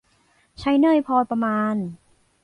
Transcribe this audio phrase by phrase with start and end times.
[0.59, 1.75] ใช้เนยพอประมาณ